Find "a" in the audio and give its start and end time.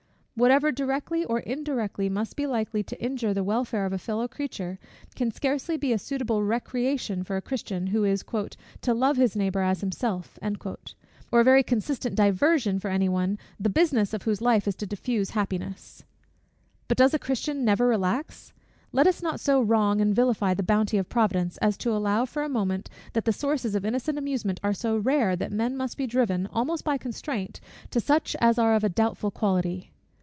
3.93-3.99, 5.93-5.99, 7.37-7.43, 11.41-11.43, 17.13-17.19, 22.41-22.49, 28.83-28.89